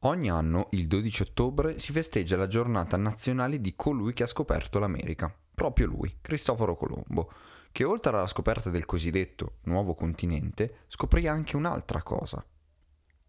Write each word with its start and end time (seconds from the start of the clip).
Ogni 0.00 0.30
anno, 0.30 0.68
il 0.72 0.86
12 0.86 1.22
ottobre, 1.22 1.78
si 1.78 1.90
festeggia 1.90 2.36
la 2.36 2.46
giornata 2.46 2.98
nazionale 2.98 3.60
di 3.60 3.74
colui 3.74 4.12
che 4.12 4.24
ha 4.24 4.26
scoperto 4.26 4.78
l'America. 4.78 5.34
Proprio 5.54 5.86
lui, 5.86 6.18
Cristoforo 6.20 6.76
Colombo, 6.76 7.32
che 7.72 7.84
oltre 7.84 8.14
alla 8.14 8.26
scoperta 8.26 8.68
del 8.68 8.84
cosiddetto 8.84 9.54
nuovo 9.64 9.94
continente, 9.94 10.80
scoprì 10.86 11.26
anche 11.26 11.56
un'altra 11.56 12.02
cosa, 12.02 12.44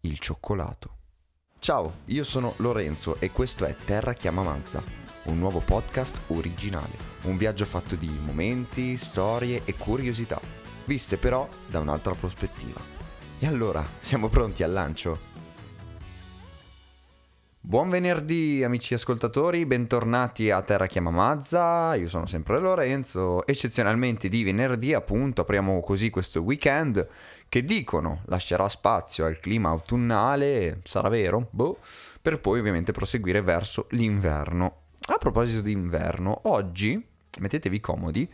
il 0.02 0.18
cioccolato. 0.18 0.96
Ciao, 1.58 2.00
io 2.04 2.22
sono 2.22 2.52
Lorenzo 2.58 3.18
e 3.18 3.32
questo 3.32 3.64
è 3.64 3.74
Terra 3.74 4.12
Chiama 4.12 4.42
Mazza, 4.42 4.82
un 5.24 5.38
nuovo 5.38 5.60
podcast 5.60 6.20
originale, 6.28 6.96
un 7.22 7.38
viaggio 7.38 7.64
fatto 7.64 7.96
di 7.96 8.08
momenti, 8.08 8.98
storie 8.98 9.62
e 9.64 9.74
curiosità, 9.74 10.38
viste 10.84 11.16
però 11.16 11.48
da 11.66 11.80
un'altra 11.80 12.14
prospettiva. 12.14 12.80
E 13.38 13.46
allora, 13.46 13.86
siamo 13.98 14.28
pronti 14.28 14.62
al 14.62 14.72
lancio? 14.72 15.27
Buon 17.68 17.90
venerdì 17.90 18.64
amici 18.64 18.94
ascoltatori, 18.94 19.66
bentornati 19.66 20.50
a 20.50 20.62
Terra 20.62 20.86
Chiama 20.86 21.10
Mazza, 21.10 21.94
io 21.96 22.08
sono 22.08 22.24
sempre 22.24 22.58
Lorenzo, 22.60 23.46
eccezionalmente 23.46 24.30
di 24.30 24.42
venerdì 24.42 24.94
appunto 24.94 25.42
apriamo 25.42 25.82
così 25.82 26.08
questo 26.08 26.40
weekend 26.40 27.06
che 27.46 27.64
dicono 27.64 28.22
lascerà 28.28 28.66
spazio 28.70 29.26
al 29.26 29.38
clima 29.38 29.68
autunnale, 29.68 30.80
sarà 30.84 31.10
vero? 31.10 31.48
Boh, 31.50 31.76
per 32.22 32.40
poi 32.40 32.60
ovviamente 32.60 32.92
proseguire 32.92 33.42
verso 33.42 33.86
l'inverno. 33.90 34.84
A 35.08 35.18
proposito 35.18 35.60
di 35.60 35.72
inverno, 35.72 36.40
oggi, 36.44 37.06
mettetevi 37.38 37.80
comodi, 37.80 38.26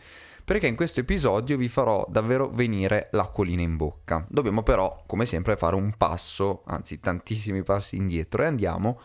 perché 0.45 0.67
in 0.67 0.75
questo 0.75 0.99
episodio 0.99 1.57
vi 1.57 1.67
farò 1.67 2.05
davvero 2.07 2.49
venire 2.49 3.09
l'acquolina 3.11 3.63
in 3.63 3.77
bocca. 3.77 4.23
Dobbiamo 4.29 4.61
però, 4.61 5.03
come 5.07 5.25
sempre, 5.25 5.57
fare 5.57 5.75
un 5.75 5.95
passo, 5.97 6.61
anzi 6.67 6.99
tantissimi 6.99 7.63
passi 7.63 7.95
indietro 7.95 8.43
e 8.43 8.45
andiamo 8.45 8.99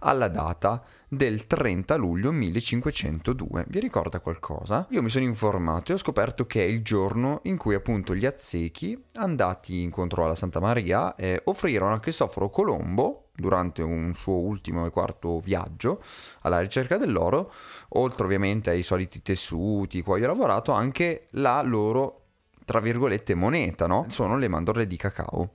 alla 0.00 0.28
data 0.28 0.82
del 1.06 1.46
30 1.46 1.96
luglio 1.96 2.32
1502. 2.32 3.66
Vi 3.68 3.78
ricorda 3.78 4.20
qualcosa? 4.20 4.86
Io 4.90 5.02
mi 5.02 5.10
sono 5.10 5.26
informato 5.26 5.92
e 5.92 5.96
ho 5.96 5.98
scoperto 5.98 6.46
che 6.46 6.62
è 6.62 6.66
il 6.66 6.82
giorno 6.82 7.40
in 7.42 7.58
cui 7.58 7.74
appunto 7.74 8.14
gli 8.14 8.24
Azzechi, 8.24 8.98
andati 9.16 9.82
incontro 9.82 10.24
alla 10.24 10.34
Santa 10.34 10.60
Maria, 10.60 11.14
eh, 11.14 11.42
offrirono 11.44 11.92
a 11.92 12.00
Cristoforo 12.00 12.48
Colombo 12.48 13.25
durante 13.36 13.82
un 13.82 14.14
suo 14.14 14.34
ultimo 14.34 14.86
e 14.86 14.90
quarto 14.90 15.38
viaggio 15.40 16.02
alla 16.40 16.60
ricerca 16.60 16.96
dell'oro, 16.96 17.52
oltre 17.90 18.24
ovviamente 18.24 18.70
ai 18.70 18.82
soliti 18.82 19.22
tessuti, 19.22 20.02
qua 20.02 20.18
io 20.18 20.24
ho 20.24 20.28
lavorato, 20.28 20.72
anche 20.72 21.26
la 21.32 21.60
loro, 21.62 22.22
tra 22.64 22.80
virgolette, 22.80 23.34
moneta, 23.34 23.86
no? 23.86 24.06
Sono 24.08 24.36
le 24.36 24.48
mandorle 24.48 24.86
di 24.86 24.96
cacao. 24.96 25.50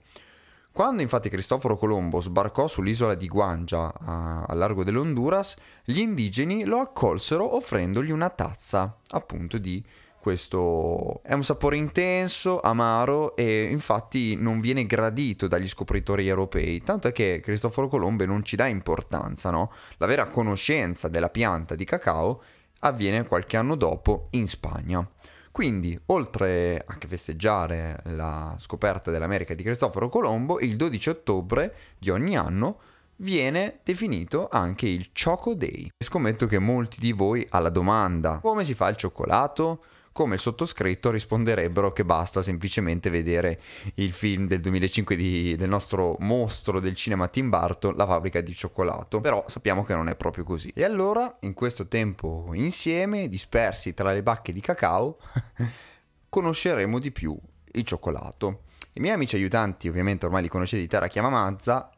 Quando 0.72 1.02
infatti 1.02 1.28
Cristoforo 1.28 1.76
Colombo 1.76 2.20
sbarcò 2.20 2.66
sull'isola 2.66 3.14
di 3.14 3.28
Guangia 3.28 3.92
a, 3.92 4.42
a 4.44 4.54
largo 4.54 4.82
dell'Honduras, 4.82 5.56
gli 5.84 5.98
indigeni 5.98 6.64
lo 6.64 6.78
accolsero 6.78 7.56
offrendogli 7.56 8.10
una 8.10 8.30
tazza 8.30 8.96
appunto 9.10 9.58
di 9.58 9.84
questo 10.22 11.20
è 11.24 11.32
un 11.32 11.42
sapore 11.42 11.74
intenso, 11.74 12.60
amaro 12.60 13.34
e 13.34 13.64
infatti 13.64 14.36
non 14.36 14.60
viene 14.60 14.86
gradito 14.86 15.48
dagli 15.48 15.66
scopritori 15.66 16.28
europei, 16.28 16.80
tanto 16.80 17.10
che 17.10 17.40
Cristoforo 17.42 17.88
Colombo 17.88 18.24
non 18.24 18.44
ci 18.44 18.54
dà 18.54 18.68
importanza, 18.68 19.50
no? 19.50 19.72
La 19.96 20.06
vera 20.06 20.26
conoscenza 20.26 21.08
della 21.08 21.28
pianta 21.28 21.74
di 21.74 21.84
cacao 21.84 22.40
avviene 22.82 23.26
qualche 23.26 23.56
anno 23.56 23.74
dopo 23.74 24.28
in 24.30 24.46
Spagna. 24.46 25.04
Quindi, 25.50 26.00
oltre 26.06 26.84
a 26.86 26.96
festeggiare 27.04 27.98
la 28.04 28.54
scoperta 28.58 29.10
dell'America 29.10 29.54
di 29.54 29.64
Cristoforo 29.64 30.08
Colombo, 30.08 30.60
il 30.60 30.76
12 30.76 31.08
ottobre 31.08 31.74
di 31.98 32.10
ogni 32.10 32.36
anno 32.36 32.78
viene 33.16 33.80
definito 33.82 34.48
anche 34.48 34.86
il 34.86 35.10
Choco 35.12 35.54
Day. 35.54 35.88
Scommetto 35.98 36.46
che 36.46 36.60
molti 36.60 37.00
di 37.00 37.10
voi 37.10 37.44
alla 37.50 37.70
domanda 37.70 38.38
come 38.40 38.62
si 38.62 38.74
fa 38.74 38.86
il 38.88 38.96
cioccolato? 38.96 39.82
Come 40.12 40.34
il 40.34 40.40
sottoscritto 40.40 41.10
risponderebbero 41.10 41.92
che 41.92 42.04
basta 42.04 42.42
semplicemente 42.42 43.10
vedere 43.10 43.60
il 43.94 44.12
film 44.12 44.46
del 44.46 44.60
2005 44.60 45.16
di, 45.16 45.56
del 45.56 45.68
nostro 45.68 46.16
mostro 46.20 46.80
del 46.80 46.94
cinema 46.94 47.28
Tim 47.28 47.48
Burton, 47.48 47.96
La 47.96 48.06
fabbrica 48.06 48.40
di 48.40 48.52
cioccolato. 48.52 49.20
Però 49.20 49.44
sappiamo 49.48 49.84
che 49.84 49.94
non 49.94 50.08
è 50.08 50.14
proprio 50.14 50.44
così. 50.44 50.70
E 50.74 50.84
allora, 50.84 51.38
in 51.40 51.54
questo 51.54 51.88
tempo 51.88 52.50
insieme, 52.52 53.28
dispersi 53.28 53.94
tra 53.94 54.12
le 54.12 54.22
bacche 54.22 54.52
di 54.52 54.60
cacao, 54.60 55.18
conosceremo 56.28 56.98
di 56.98 57.10
più 57.10 57.36
il 57.72 57.84
cioccolato. 57.84 58.64
I 58.94 59.00
miei 59.00 59.14
amici 59.14 59.36
aiutanti, 59.36 59.88
ovviamente 59.88 60.26
ormai 60.26 60.42
li 60.42 60.48
conoscete 60.48 60.82
di 60.82 60.88
Terra 60.88 61.08
Chiama 61.08 61.30
Mazza, 61.30 61.90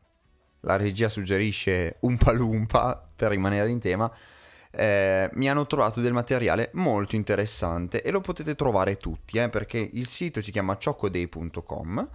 la 0.61 0.77
regia 0.77 1.09
suggerisce 1.09 1.97
un 2.01 2.17
palumpa 2.17 3.11
per 3.15 3.31
rimanere 3.31 3.71
in 3.71 3.81
tema 3.81 4.11
eh, 4.77 5.31
mi 5.35 5.49
hanno 5.49 5.67
trovato 5.67 6.01
del 6.01 6.13
materiale 6.13 6.71
molto 6.75 7.17
interessante 7.17 8.03
e 8.03 8.11
lo 8.11 8.21
potete 8.21 8.55
trovare 8.55 8.97
tutti 8.97 9.39
eh, 9.39 9.49
perché 9.49 9.79
il 9.79 10.07
sito 10.07 10.41
si 10.41 10.51
chiama 10.51 10.77
cioccoday.com 10.77 12.09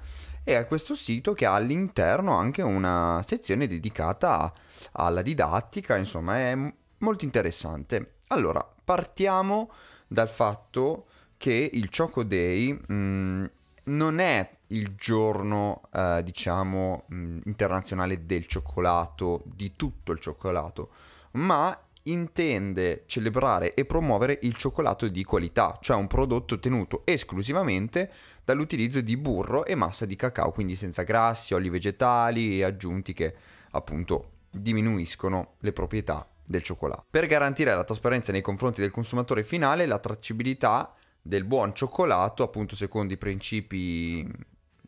e 0.44 0.58
è 0.58 0.68
questo 0.68 0.96
sito 0.96 1.34
che 1.34 1.46
ha 1.46 1.54
all'interno 1.54 2.34
anche 2.34 2.62
una 2.62 3.22
sezione 3.24 3.68
dedicata 3.68 4.52
alla 4.94 5.22
didattica, 5.22 5.96
insomma 5.96 6.38
è 6.38 6.74
molto 7.00 7.26
interessante. 7.26 8.16
Allora, 8.30 8.68
partiamo 8.84 9.72
dal 10.08 10.30
fatto 10.30 11.06
che 11.38 11.70
il 11.72 11.90
Choco 11.96 12.24
Day 12.24 12.72
mh, 12.74 12.94
mm, 12.94 13.46
non 13.86 14.20
è 14.20 14.58
il 14.68 14.96
giorno, 14.96 15.84
eh, 15.94 16.22
diciamo, 16.24 17.04
mh, 17.08 17.16
mm, 17.16 17.40
internazionale 17.46 18.26
del 18.26 18.46
cioccolato, 18.46 19.44
di 19.46 19.76
tutto 19.76 20.12
il 20.12 20.20
cioccolato, 20.20 20.90
ma 21.32 21.78
intende 22.12 23.04
celebrare 23.06 23.74
e 23.74 23.86
promuovere 23.86 24.40
il 24.44 24.56
cioccolato 24.56 25.08
di 25.08 25.24
qualità, 25.24 25.78
cioè 25.82 25.98
un 25.98 26.08
prodotto 26.08 26.56
ottenuto 26.56 27.02
esclusivamente 27.06 28.12
dall'utilizzo 28.44 29.02
di 29.02 29.18
burro 29.18 29.66
e 29.66 29.76
massa 29.76 30.06
di 30.06 30.16
cacao, 30.16 30.52
quindi 30.52 30.76
senza 30.76 31.04
grassi, 31.04 31.54
oli 31.54 31.70
vegetali 31.70 32.60
e 32.60 32.64
aggiunti 32.64 33.14
che 33.14 33.36
appunto 33.72 34.32
diminuiscono 34.52 35.56
le 35.60 35.74
proprietà 35.74 36.28
del 36.46 36.64
cioccolato. 36.64 37.06
Per 37.10 37.28
garantire 37.28 37.74
la 37.74 37.84
trasparenza 37.84 38.32
nei 38.32 38.42
confronti 38.42 38.82
del 38.82 38.92
consumatore 38.92 39.44
finale, 39.44 39.86
la 39.86 40.00
tracciabilità 40.00 40.94
del 41.22 41.44
buon 41.44 41.76
cioccolato, 41.76 42.44
appunto 42.44 42.76
secondo 42.76 43.14
i 43.14 43.18
principi 43.18 44.28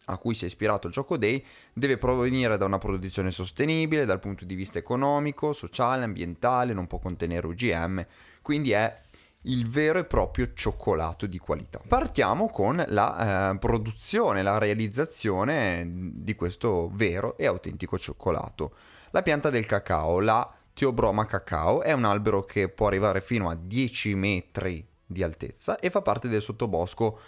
a 0.06 0.18
cui 0.18 0.34
si 0.34 0.44
è 0.44 0.48
ispirato 0.48 0.88
il 0.88 0.94
Gioco 0.94 1.18
Day 1.18 1.44
deve 1.74 1.98
provenire 1.98 2.58
da 2.58 2.66
una 2.66 2.78
produzione 2.78 3.32
sostenibile 3.32 4.06
dal 4.06 4.20
punto 4.20 4.46
di 4.46 4.56
vista 4.56 4.80
economico, 4.80 5.54
sociale, 5.54 6.04
ambientale, 6.04 6.74
non 6.74 6.88
può 6.88 7.00
contenere 7.00 7.48
OGM, 7.48 8.06
quindi 8.42 8.72
è 8.72 9.02
il 9.46 9.68
vero 9.68 10.00
e 10.00 10.06
proprio 10.06 10.54
cioccolato 10.54 11.26
di 11.26 11.38
qualità. 11.40 11.82
Partiamo 11.88 12.48
con 12.50 12.84
la 12.88 13.52
eh, 13.52 13.58
produzione, 13.58 14.44
la 14.44 14.58
realizzazione 14.58 15.90
di 16.14 16.36
questo 16.36 16.90
vero 16.94 17.38
e 17.38 17.48
autentico 17.48 17.98
cioccolato. 17.98 18.76
La 19.12 19.24
pianta 19.24 19.50
del 19.50 19.66
cacao, 19.66 20.20
la 20.20 20.48
Theobroma 20.74 21.26
cacao, 21.26 21.82
è 21.82 21.92
un 21.92 22.06
albero 22.06 22.44
che 22.44 22.70
può 22.70 22.88
arrivare 22.88 23.22
fino 23.22 23.50
a 23.50 23.56
10 23.56 24.16
metri 24.16 24.91
di 25.12 25.24
altezza 25.24 25.80
e 25.80 25.90
fa 25.90 26.02
parte 26.02 26.28
del 26.28 26.42
sottobosco 26.42 27.20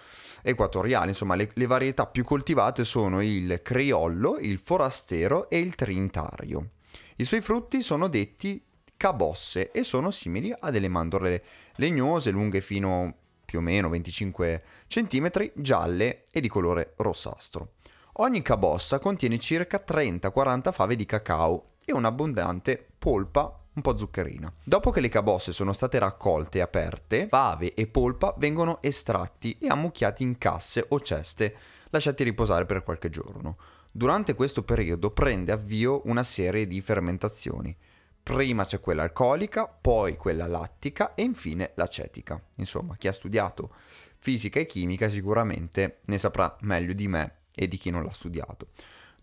equatoriale. 0.42 1.10
Insomma, 1.10 1.36
le, 1.36 1.52
le 1.54 1.66
varietà 1.66 2.06
più 2.06 2.24
coltivate 2.24 2.84
sono 2.86 3.22
il 3.22 3.62
criollo, 3.62 4.38
il 4.40 4.60
forastero 4.60 5.50
e 5.50 5.60
il 5.60 5.76
trintario. 5.76 6.70
I 7.18 7.24
suoi 7.24 7.42
frutti 7.42 7.82
sono 7.82 8.08
detti 8.08 8.64
cabosse 8.98 9.72
e 9.72 9.84
sono 9.84 10.12
simili 10.12 10.54
a 10.58 10.72
delle 10.72 10.88
mandorle 10.88 11.44
legnose, 11.76 12.32
lunghe 12.32 12.62
fino 12.62 13.16
più 13.46 13.60
o 13.60 13.62
meno 13.62 13.90
25 13.90 14.64
cm, 14.88 15.52
gialle 15.56 16.24
e 16.32 16.42
di 16.42 16.48
colore 16.48 16.94
rossastro. 16.98 17.74
Ogni 18.18 18.42
cabossa 18.42 19.00
contiene 19.00 19.40
circa 19.40 19.84
30-40 19.86 20.72
fave 20.72 20.96
di 20.96 21.06
cacao 21.06 21.74
e 21.84 21.94
un'abbondante 21.94 22.86
polpa 22.98 23.63
un 23.76 23.82
po' 23.82 23.98
zuccherina. 23.98 24.54
Dopo 24.64 24.92
che 24.92 25.00
le 25.00 25.10
cabosse 25.10 25.52
sono 25.52 25.74
state 25.74 26.00
raccolte 26.00 26.60
e 26.60 26.62
aperte, 26.62 27.28
fave 27.28 27.74
e 27.74 27.88
polpa 27.88 28.34
vengono 28.38 28.82
estratti 28.82 29.58
e 29.60 29.68
ammucchiati 29.68 30.24
in 30.24 30.38
casse 30.38 30.86
o 30.90 31.00
ceste, 31.00 31.56
lasciati 31.90 32.24
riposare 32.24 32.66
per 32.66 32.84
qualche 32.84 33.10
giorno. 33.10 33.58
Durante 33.92 34.34
questo 34.34 34.64
periodo 34.64 35.12
prende 35.12 35.52
avvio 35.52 36.02
una 36.06 36.24
serie 36.24 36.68
di 36.68 36.82
fermentazioni. 36.82 37.76
Prima 38.24 38.66
c'è 38.66 38.80
quella 38.80 39.04
alcolica, 39.04 39.68
poi 39.68 40.16
quella 40.16 40.48
lattica 40.48 41.14
e 41.14 41.24
infine 41.24 41.72
l'acetica. 41.76 42.42
Insomma, 42.56 42.96
chi 42.96 43.08
ha 43.08 43.14
studiato 43.14 43.72
fisica 44.18 44.60
e 44.62 44.66
chimica 44.66 45.10
sicuramente 45.10 46.00
ne 46.06 46.18
saprà 46.18 46.56
meglio 46.62 46.94
di 46.94 47.08
me 47.10 47.40
e 47.54 47.68
di 47.68 47.78
chi 47.78 47.90
non 47.90 48.04
l'ha 48.04 48.14
studiato. 48.14 48.68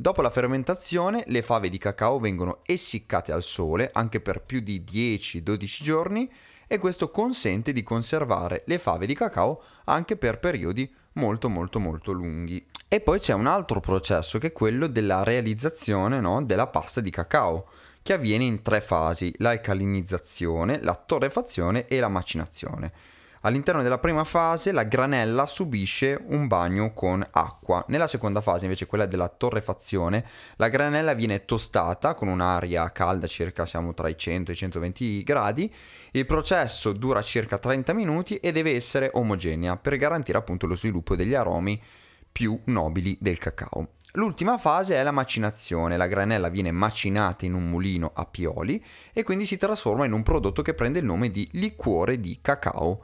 Dopo 0.01 0.23
la 0.23 0.31
fermentazione 0.31 1.25
le 1.27 1.43
fave 1.43 1.69
di 1.69 1.77
cacao 1.77 2.19
vengono 2.19 2.61
essiccate 2.65 3.33
al 3.33 3.43
sole 3.43 3.91
anche 3.93 4.23
per 4.23 4.41
più 4.41 4.61
di 4.61 4.83
10-12 4.83 5.83
giorni 5.83 6.33
e 6.67 6.79
questo 6.79 7.11
consente 7.11 7.75
di 7.75 7.83
conservare 7.83 8.63
le 8.65 8.79
fave 8.79 9.05
di 9.05 9.15
cacao 9.15 9.63
anche 9.85 10.17
per 10.17 10.39
periodi 10.39 10.91
molto 11.13 11.51
molto 11.51 11.81
molto 11.81 12.13
lunghi. 12.13 12.67
E 12.89 13.01
poi 13.01 13.19
c'è 13.19 13.35
un 13.35 13.47
altro 13.47 13.81
processo 13.81 14.39
che 14.39 14.47
è 14.47 14.53
quello 14.53 14.87
della 14.87 15.23
realizzazione 15.23 16.19
no, 16.19 16.43
della 16.43 16.69
pasta 16.69 17.03
di 17.03 17.11
cacao, 17.11 17.69
che 18.01 18.15
avviene 18.15 18.45
in 18.45 18.63
tre 18.63 18.81
fasi, 18.81 19.35
l'alcalinizzazione, 19.37 20.81
la 20.81 20.95
torrefazione 20.95 21.85
e 21.85 22.01
la 22.01 22.09
macinazione. 22.09 22.91
All'interno 23.43 23.83
della 23.83 23.97
prima 23.97 24.25
fase 24.25 24.71
la 24.71 24.83
granella 24.83 25.47
subisce 25.47 26.23
un 26.27 26.47
bagno 26.47 26.93
con 26.93 27.27
acqua. 27.31 27.83
Nella 27.89 28.07
seconda 28.07 28.43
fase, 28.43 28.65
invece, 28.65 28.85
quella 28.85 29.07
della 29.07 29.29
torrefazione, 29.29 30.27
la 30.57 30.69
granella 30.69 31.15
viene 31.15 31.47
tostata 31.47 32.13
con 32.13 32.29
un'aria 32.29 32.93
calda, 32.93 33.27
circa 33.27 33.65
siamo 33.65 33.95
tra 33.95 34.09
i 34.09 34.17
100 34.19 34.51
e 34.51 34.55
i 34.55 34.57
120 34.59 35.23
gradi. 35.23 35.73
Il 36.11 36.27
processo 36.27 36.93
dura 36.93 37.23
circa 37.23 37.57
30 37.57 37.95
minuti 37.95 38.37
e 38.37 38.53
deve 38.53 38.75
essere 38.75 39.09
omogenea 39.15 39.79
per 39.79 39.97
garantire 39.97 40.37
appunto 40.37 40.67
lo 40.67 40.77
sviluppo 40.77 41.17
degli 41.17 41.35
aromi 41.35 41.81
più 42.31 42.61
nobili 42.65 43.17
del 43.23 43.39
cacao. 43.39 43.93
L'ultima 44.15 44.59
fase 44.59 44.97
è 44.97 45.03
la 45.03 45.13
macinazione, 45.13 45.97
la 45.97 46.09
granella 46.09 46.51
viene 46.51 46.73
macinata 46.73 47.47
in 47.47 47.55
un 47.55 47.71
mulino 47.71 48.11
a 48.13 48.27
pioli 48.27 48.85
e 49.15 49.23
quindi 49.23 49.47
si 49.47 49.57
trasforma 49.57 50.05
in 50.05 50.13
un 50.13 50.23
prodotto 50.23 50.61
che 50.61 50.75
prende 50.75 50.99
il 50.99 51.07
nome 51.07 51.31
di 51.31 51.49
liquore 51.53 52.21
di 52.21 52.39
cacao 52.43 53.03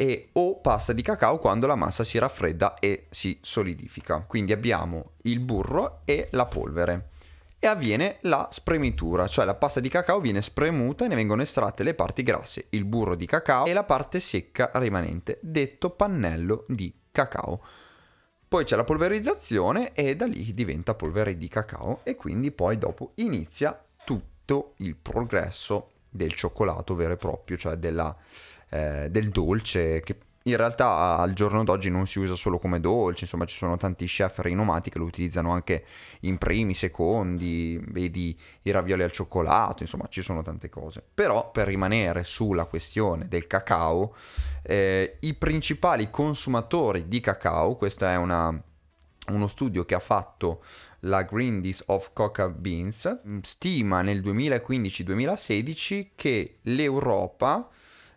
e, 0.00 0.30
o 0.32 0.60
pasta 0.60 0.94
di 0.94 1.02
cacao 1.02 1.36
quando 1.36 1.66
la 1.66 1.74
massa 1.74 2.04
si 2.04 2.16
raffredda 2.16 2.78
e 2.78 3.08
si 3.10 3.36
solidifica. 3.42 4.24
Quindi 4.26 4.52
abbiamo 4.52 5.10
il 5.24 5.40
burro 5.40 6.00
e 6.06 6.28
la 6.30 6.46
polvere. 6.46 7.10
E 7.58 7.66
avviene 7.66 8.16
la 8.22 8.48
spremitura, 8.50 9.28
cioè 9.28 9.44
la 9.44 9.56
pasta 9.56 9.78
di 9.78 9.90
cacao 9.90 10.18
viene 10.18 10.40
spremuta 10.40 11.04
e 11.04 11.08
ne 11.08 11.16
vengono 11.16 11.42
estratte 11.42 11.82
le 11.82 11.92
parti 11.92 12.22
grasse, 12.22 12.68
il 12.70 12.86
burro 12.86 13.14
di 13.14 13.26
cacao 13.26 13.66
e 13.66 13.74
la 13.74 13.84
parte 13.84 14.20
secca 14.20 14.70
rimanente, 14.76 15.38
detto 15.42 15.90
pannello 15.90 16.64
di 16.68 16.90
cacao. 17.12 17.62
Poi 18.48 18.64
c'è 18.64 18.76
la 18.76 18.84
polverizzazione 18.84 19.92
e 19.92 20.16
da 20.16 20.24
lì 20.24 20.54
diventa 20.54 20.94
polvere 20.94 21.36
di 21.36 21.48
cacao 21.48 22.00
e 22.04 22.16
quindi 22.16 22.52
poi 22.52 22.78
dopo 22.78 23.12
inizia 23.16 23.78
tutto 24.02 24.72
il 24.78 24.96
progresso 24.96 25.90
del 26.08 26.32
cioccolato 26.32 26.94
vero 26.94 27.12
e 27.12 27.16
proprio, 27.16 27.58
cioè 27.58 27.76
della, 27.76 28.16
eh, 28.70 29.08
del 29.10 29.28
dolce 29.28 30.00
che 30.00 30.16
in 30.44 30.56
realtà 30.56 31.18
al 31.18 31.34
giorno 31.34 31.64
d'oggi 31.64 31.90
non 31.90 32.06
si 32.06 32.18
usa 32.18 32.34
solo 32.34 32.58
come 32.58 32.80
dolce, 32.80 33.24
insomma 33.24 33.44
ci 33.44 33.56
sono 33.56 33.76
tanti 33.76 34.06
chef 34.06 34.38
rinomati 34.38 34.88
che 34.88 34.98
lo 34.98 35.04
utilizzano 35.04 35.50
anche 35.52 35.84
in 36.20 36.38
primi, 36.38 36.72
secondi, 36.72 37.78
vedi 37.88 38.38
i 38.62 38.70
ravioli 38.70 39.02
al 39.02 39.12
cioccolato, 39.12 39.82
insomma 39.82 40.06
ci 40.08 40.22
sono 40.22 40.40
tante 40.40 40.70
cose. 40.70 41.04
Però 41.12 41.50
per 41.50 41.66
rimanere 41.66 42.24
sulla 42.24 42.64
questione 42.64 43.28
del 43.28 43.46
cacao, 43.46 44.14
eh, 44.62 45.18
i 45.20 45.34
principali 45.34 46.08
consumatori 46.08 47.06
di 47.06 47.20
cacao, 47.20 47.76
questo 47.76 48.06
è 48.06 48.16
una, 48.16 48.62
uno 49.28 49.46
studio 49.46 49.84
che 49.84 49.94
ha 49.94 50.00
fatto 50.00 50.62
la 51.00 51.22
Greenpeace 51.22 51.84
of 51.88 52.12
Coca 52.14 52.48
Beans, 52.48 53.20
stima 53.42 54.00
nel 54.00 54.20
2015-2016 54.20 56.08
che 56.14 56.58
l'Europa 56.62 57.68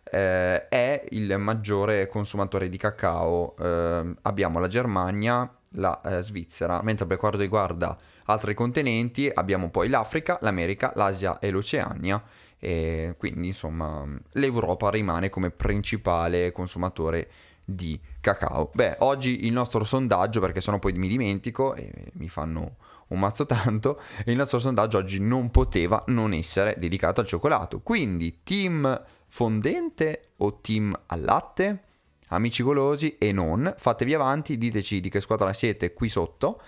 eh, 0.04 0.68
è 0.68 1.04
il 1.10 1.36
maggiore 1.38 2.06
consumatore 2.06 2.68
di 2.68 2.76
cacao. 2.76 3.56
Eh, 3.58 4.14
abbiamo 4.22 4.58
la 4.58 4.68
Germania, 4.68 5.50
la 5.72 6.00
eh, 6.00 6.22
Svizzera, 6.22 6.82
mentre 6.82 7.06
per 7.06 7.16
quanto 7.16 7.38
riguarda 7.38 7.96
altri 8.26 8.54
continenti 8.54 9.30
abbiamo 9.32 9.70
poi 9.70 9.88
l'Africa, 9.88 10.38
l'America, 10.40 10.92
l'Asia 10.94 11.38
e 11.38 11.50
l'Oceania. 11.50 12.22
E 12.58 13.14
quindi 13.18 13.48
insomma 13.48 14.06
l'Europa 14.32 14.88
rimane 14.88 15.28
come 15.28 15.50
principale 15.50 16.52
consumatore 16.52 17.28
di 17.64 17.98
cacao. 18.20 18.70
Beh, 18.74 18.96
oggi 19.00 19.46
il 19.46 19.52
nostro 19.52 19.84
sondaggio, 19.84 20.40
perché 20.40 20.60
sennò 20.60 20.78
poi 20.78 20.92
mi 20.92 21.08
dimentico 21.08 21.74
e 21.74 22.10
mi 22.14 22.28
fanno 22.28 22.76
un 23.08 23.18
mazzo 23.18 23.46
tanto, 23.46 24.00
il 24.26 24.36
nostro 24.36 24.58
sondaggio 24.58 24.98
oggi 24.98 25.20
non 25.20 25.50
poteva 25.50 26.02
non 26.08 26.32
essere 26.32 26.76
dedicato 26.78 27.20
al 27.20 27.26
cioccolato. 27.26 27.80
Quindi 27.80 28.40
team 28.42 29.02
fondente 29.34 30.28
o 30.36 30.60
team 30.60 30.96
al 31.06 31.22
latte? 31.22 31.82
Amici 32.28 32.62
golosi 32.62 33.18
e 33.18 33.32
non, 33.32 33.74
fatevi 33.76 34.14
avanti, 34.14 34.56
diteci 34.56 35.00
di 35.00 35.08
che 35.08 35.20
squadra 35.20 35.52
siete 35.52 35.92
qui 35.92 36.08
sotto, 36.08 36.60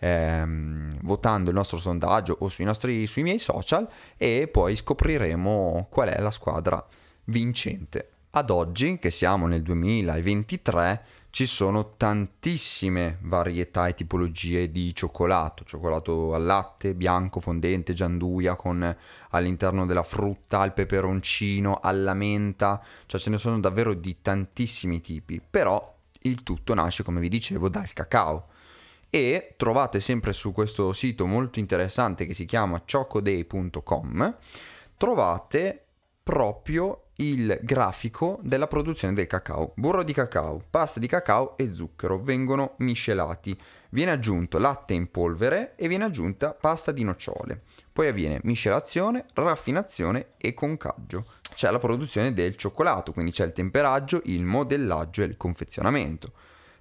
ehm, 0.00 0.98
votando 1.00 1.48
il 1.48 1.56
nostro 1.56 1.78
sondaggio 1.78 2.36
o 2.40 2.50
sui, 2.50 2.66
nostri, 2.66 3.06
sui 3.06 3.22
miei 3.22 3.38
social 3.38 3.88
e 4.18 4.48
poi 4.48 4.76
scopriremo 4.76 5.86
qual 5.88 6.08
è 6.10 6.20
la 6.20 6.30
squadra 6.30 6.86
vincente. 7.24 8.09
Ad 8.32 8.50
oggi, 8.50 8.98
che 8.98 9.10
siamo 9.10 9.48
nel 9.48 9.62
2023, 9.62 11.04
ci 11.30 11.46
sono 11.46 11.96
tantissime 11.96 13.18
varietà 13.22 13.88
e 13.88 13.94
tipologie 13.94 14.70
di 14.70 14.94
cioccolato, 14.94 15.64
cioccolato 15.64 16.32
al 16.32 16.44
latte, 16.44 16.94
bianco, 16.94 17.40
fondente, 17.40 17.92
gianduia 17.92 18.54
con 18.54 18.96
all'interno 19.30 19.84
della 19.84 20.04
frutta, 20.04 20.60
al 20.60 20.74
peperoncino, 20.74 21.80
alla 21.82 22.14
menta, 22.14 22.80
cioè 23.06 23.18
ce 23.18 23.30
ne 23.30 23.38
sono 23.38 23.58
davvero 23.58 23.94
di 23.94 24.18
tantissimi 24.22 25.00
tipi, 25.00 25.40
però 25.40 25.96
il 26.20 26.44
tutto 26.44 26.72
nasce, 26.72 27.02
come 27.02 27.18
vi 27.18 27.28
dicevo, 27.28 27.68
dal 27.68 27.92
cacao. 27.92 28.46
E 29.10 29.54
trovate 29.56 29.98
sempre 29.98 30.32
su 30.32 30.52
questo 30.52 30.92
sito 30.92 31.26
molto 31.26 31.58
interessante 31.58 32.26
che 32.26 32.34
si 32.34 32.44
chiama 32.44 32.80
chocoday.com, 32.86 34.36
trovate 34.96 35.84
proprio 36.22 37.06
il 37.20 37.58
grafico 37.62 38.38
della 38.42 38.66
produzione 38.66 39.12
del 39.12 39.26
cacao. 39.26 39.72
Burro 39.76 40.02
di 40.02 40.12
cacao, 40.12 40.62
pasta 40.70 40.98
di 40.98 41.06
cacao 41.06 41.56
e 41.58 41.74
zucchero 41.74 42.18
vengono 42.18 42.74
miscelati. 42.78 43.58
Viene 43.90 44.12
aggiunto 44.12 44.58
latte 44.58 44.94
in 44.94 45.10
polvere 45.10 45.74
e 45.76 45.86
viene 45.88 46.04
aggiunta 46.04 46.54
pasta 46.54 46.92
di 46.92 47.04
nocciole. 47.04 47.62
Poi 47.92 48.08
avviene 48.08 48.40
miscelazione, 48.44 49.26
raffinazione 49.34 50.28
e 50.38 50.54
concaggio. 50.54 51.26
C'è 51.54 51.70
la 51.70 51.78
produzione 51.78 52.32
del 52.32 52.56
cioccolato, 52.56 53.12
quindi 53.12 53.32
c'è 53.32 53.44
il 53.44 53.52
temperaggio, 53.52 54.22
il 54.24 54.44
modellaggio 54.44 55.22
e 55.22 55.26
il 55.26 55.36
confezionamento. 55.36 56.32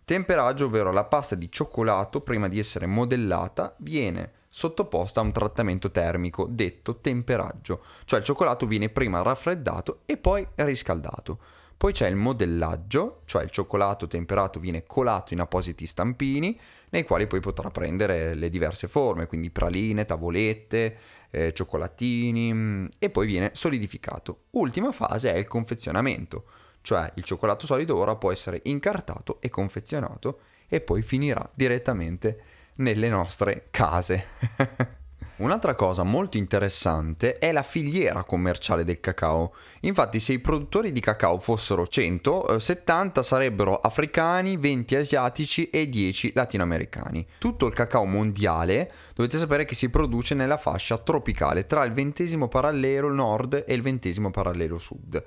Temperaggio, 0.06 0.66
ovvero 0.66 0.92
la 0.94 1.04
pasta 1.04 1.36
di 1.36 1.52
cioccolato 1.52 2.22
prima 2.22 2.48
di 2.48 2.60
essere 2.60 2.86
modellata 2.86 3.76
viene 3.80 4.32
sottoposta 4.50 5.20
a 5.20 5.24
un 5.24 5.32
trattamento 5.32 5.92
termico 5.92 6.48
detto 6.50 6.98
temperaggio, 6.98 7.82
cioè 8.06 8.20
il 8.20 8.26
cioccolato 8.26 8.66
viene 8.66 8.90
prima 8.90 9.22
raffreddato 9.22 10.02
e 10.06 10.18
poi 10.18 10.46
riscaldato. 10.56 11.40
Poi 11.80 11.94
c'è 11.94 12.10
il 12.10 12.18
modellaggio, 12.18 13.22
cioè 13.24 13.44
il 13.44 13.52
cioccolato 13.52 14.06
temperato 14.06 14.60
viene 14.60 14.84
colato 14.86 15.34
in 15.34 15.40
appositi 15.40 15.86
stampini, 15.86 16.60
nei 16.90 17.06
quali 17.06 17.26
poi 17.26 17.40
potrà 17.40 17.70
prendere 17.70 18.34
le 18.34 18.50
diverse 18.50 18.90
forme, 18.90 19.28
quindi 19.28 19.50
praline, 19.50 20.04
tavolette, 20.04 20.98
eh, 21.30 21.54
cioccolatini, 21.54 22.54
mm, 22.54 22.86
e 23.00 23.10
poi 23.10 23.28
viene 23.28 23.52
solidificato. 23.54 24.48
Ultima 24.52 24.92
fase 24.92 25.32
è 25.32 25.38
il 25.38 25.48
confezionamento, 25.48 26.44
cioè 26.82 27.10
il 27.16 27.24
cioccolato 27.24 27.66
solido 27.66 27.96
ora 27.96 28.18
può 28.18 28.34
essere 28.34 28.60
incartato 28.66 29.40
e 29.40 29.50
confezionato 29.50 30.40
e 30.68 30.82
poi 30.82 31.02
finirà 31.02 31.50
direttamente 31.54 32.44
nelle 32.80 33.10
nostre 33.10 33.68
case. 33.72 34.26
Un'altra 35.40 35.74
cosa 35.74 36.04
molto 36.04 36.36
interessante 36.36 37.38
è 37.38 37.54
la 37.54 37.64
filiera 37.64 38.26
commerciale 38.26 38.84
del 38.84 39.00
cacao. 39.00 39.54
Infatti 39.82 40.20
se 40.20 40.34
i 40.34 40.40
produttori 40.40 40.92
di 40.92 41.00
cacao 41.00 41.40
fossero 41.40 41.88
100, 41.88 42.60
70 42.60 43.22
eh, 43.22 43.24
sarebbero 43.24 43.80
africani, 43.80 44.58
20 44.58 44.96
asiatici 44.98 45.70
e 45.70 45.88
10 45.88 46.34
latinoamericani. 46.36 47.26
Tutto 47.38 47.68
il 47.68 47.74
cacao 47.74 48.04
mondiale 48.04 48.92
dovete 49.16 49.38
sapere 49.38 49.64
che 49.64 49.76
si 49.76 49.90
produce 49.90 50.36
nella 50.36 50.58
fascia 50.58 50.98
tropicale 50.98 51.66
tra 51.66 51.86
il 51.86 51.94
ventesimo 51.94 52.50
parallelo 52.50 53.10
nord 53.10 53.64
e 53.66 53.74
il 53.74 53.82
ventesimo 53.82 54.32
parallelo 54.32 54.78
sud 54.78 55.24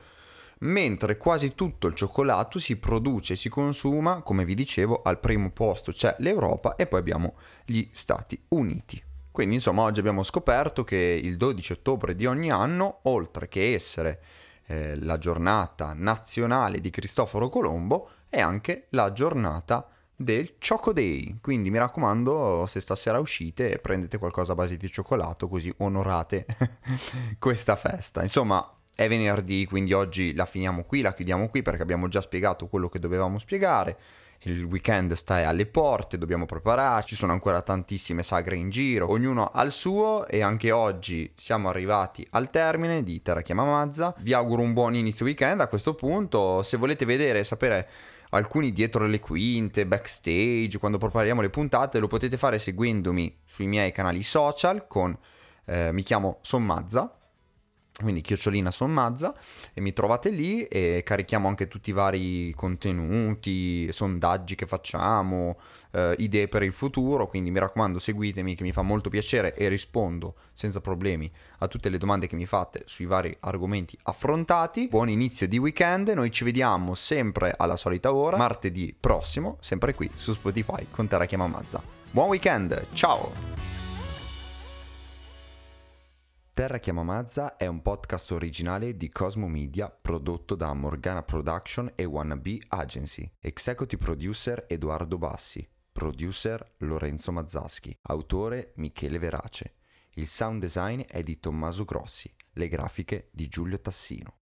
mentre 0.62 1.16
quasi 1.16 1.54
tutto 1.54 1.87
il 1.87 1.95
cioccolato 1.95 2.59
si 2.59 2.76
produce 2.76 3.35
e 3.35 3.37
si 3.37 3.49
consuma, 3.49 4.23
come 4.23 4.45
vi 4.45 4.54
dicevo, 4.54 5.02
al 5.02 5.19
primo 5.19 5.50
posto 5.50 5.92
c'è 5.92 6.16
l'Europa 6.19 6.76
e 6.76 6.87
poi 6.87 7.00
abbiamo 7.00 7.35
gli 7.64 7.88
Stati 7.92 8.40
Uniti. 8.49 9.02
Quindi 9.31 9.54
insomma 9.54 9.83
oggi 9.83 10.00
abbiamo 10.00 10.23
scoperto 10.23 10.85
che 10.85 10.97
il 10.97 11.37
12 11.37 11.73
ottobre 11.73 12.14
di 12.14 12.26
ogni 12.26 12.50
anno, 12.50 13.00
oltre 13.04 13.49
che 13.49 13.73
essere 13.73 14.21
eh, 14.66 14.95
la 14.97 15.19
giornata 15.19 15.95
nazionale 15.97 16.81
di 16.81 16.90
Cristoforo 16.90 17.49
Colombo, 17.49 18.11
è 18.28 18.40
anche 18.40 18.87
la 18.90 19.12
giornata 19.12 19.88
del 20.14 20.57
Choco 20.59 20.92
Day. 20.92 21.38
Quindi 21.40 21.71
mi 21.71 21.78
raccomando, 21.78 22.66
se 22.69 22.81
stasera 22.81 23.19
uscite, 23.19 23.78
prendete 23.78 24.19
qualcosa 24.19 24.52
a 24.52 24.54
base 24.54 24.76
di 24.76 24.90
cioccolato 24.90 25.49
così 25.49 25.73
onorate 25.78 26.45
questa 27.38 27.75
festa. 27.75 28.21
Insomma, 28.21 28.82
è 28.95 29.09
venerdì, 29.09 29.65
quindi 29.65 29.93
oggi 29.95 30.35
la 30.35 30.45
finiamo 30.45 30.85
qui, 30.85 31.01
la 31.01 31.15
chiudiamo 31.15 31.49
qui 31.49 31.63
perché 31.63 31.83
abbiamo 31.83 32.09
già 32.09 32.21
spiegato 32.21 32.67
quello 32.67 32.89
che 32.89 32.99
dovevamo 32.99 33.39
spiegare. 33.39 33.97
Il 34.45 34.65
weekend 34.65 35.13
sta 35.13 35.47
alle 35.47 35.67
porte, 35.67 36.19
dobbiamo 36.19 36.47
prepararci, 36.47 37.11
ci 37.11 37.15
sono 37.15 37.33
ancora 37.33 37.63
tantissime 37.63 38.25
sagre 38.25 38.57
in 38.57 38.71
giro, 38.71 39.09
ognuno 39.09 39.47
ha 39.47 39.63
il 39.63 39.71
suo 39.71 40.27
e 40.27 40.43
anche 40.43 40.73
oggi 40.73 41.33
siamo 41.37 41.69
arrivati 41.69 42.27
al 42.31 42.51
termine 42.51 43.05
di 43.05 43.23
Terra 43.23 43.41
Chiama 43.41 43.65
Mazza. 43.65 44.15
Vi 44.19 44.33
auguro 44.33 44.63
un 44.63 44.73
buon 44.73 44.95
inizio 44.95 45.25
weekend 45.25 45.61
a 45.61 45.69
questo 45.69 45.95
punto, 45.95 46.63
se 46.63 46.77
volete 46.77 47.05
vedere 47.05 47.39
e 47.39 47.45
sapere 47.45 47.89
alcuni 48.31 48.73
dietro 48.73 49.07
le 49.07 49.21
quinte, 49.21 49.87
backstage, 49.87 50.79
quando 50.79 50.99
prepariamo 50.99 51.41
le 51.41 51.51
puntate, 51.51 52.01
lo 52.01 52.09
potete 52.09 52.37
fare 52.37 52.59
seguendomi 52.59 53.39
sui 53.45 53.69
miei 53.69 53.93
canali 53.93 54.25
social 54.25 54.87
con 54.89 55.17
eh, 55.67 55.93
mi 55.93 56.03
chiamo 56.03 56.39
Sommazza 56.43 57.17
quindi 58.01 58.23
chiocciolina 58.23 58.71
sommazza 58.71 59.35
e 59.75 59.81
mi 59.81 59.93
trovate 59.93 60.31
lì 60.31 60.65
e 60.65 61.03
carichiamo 61.05 61.47
anche 61.47 61.69
tutti 61.69 61.91
i 61.91 61.93
vari 61.93 62.53
contenuti, 62.55 63.93
sondaggi 63.93 64.55
che 64.55 64.67
facciamo, 64.67 65.59
eh, 65.93 66.15
idee 66.19 66.49
per 66.49 66.63
il 66.63 66.73
futuro, 66.73 67.27
quindi 67.29 67.51
mi 67.51 67.59
raccomando 67.59 67.99
seguitemi 67.99 68.55
che 68.55 68.63
mi 68.63 68.73
fa 68.73 68.83
molto 68.83 69.11
piacere 69.11 69.55
e 69.55 69.69
rispondo 69.69 70.37
senza 70.53 70.81
problemi 70.81 71.31
a 71.59 71.69
tutte 71.69 71.91
le 71.91 71.99
domande 71.99 72.27
che 72.27 72.37
mi 72.37 72.47
fate 72.47 72.83
sui 72.87 73.05
vari 73.05 73.37
argomenti 73.41 73.97
affrontati. 74.05 74.89
Buon 74.89 75.11
inizio 75.11 75.47
di 75.47 75.59
weekend, 75.59 76.09
noi 76.09 76.31
ci 76.31 76.45
vediamo 76.45 76.95
sempre 76.95 77.55
alla 77.57 77.77
solita 77.77 78.13
ora, 78.13 78.37
martedì 78.37 78.95
prossimo, 78.99 79.59
sempre 79.61 79.95
qui 79.95 80.11
su 80.15 80.33
Spotify 80.33 80.87
con 80.91 81.09
Terra 81.09 81.27
Chiama 81.27 81.47
Mazza. 81.47 81.83
Buon 82.11 82.29
weekend, 82.29 82.89
ciao! 82.93 83.82
Terra 86.54 86.76
Chiama 86.76 87.02
Mazza 87.02 87.56
è 87.56 87.66
un 87.66 87.80
podcast 87.80 88.30
originale 88.32 88.94
di 88.94 89.09
Cosmo 89.09 89.49
Media 89.49 89.88
prodotto 89.88 90.54
da 90.54 90.75
Morgana 90.75 91.23
Production 91.23 91.90
e 91.94 92.04
Wannabe 92.04 92.59
Agency. 92.68 93.32
Executive 93.40 94.04
producer 94.04 94.66
Edoardo 94.68 95.16
Bassi. 95.16 95.66
Producer 95.90 96.75
Lorenzo 96.80 97.32
Mazzaschi. 97.32 97.97
Autore 98.02 98.75
Michele 98.76 99.18
Verace. 99.18 99.76
Il 100.16 100.26
sound 100.26 100.61
design 100.61 101.00
è 101.06 101.23
di 101.23 101.40
Tommaso 101.40 101.87
Grossi. 101.87 102.30
Le 102.52 102.68
grafiche 102.68 103.30
di 103.32 103.49
Giulio 103.49 103.80
Tassino. 103.80 104.42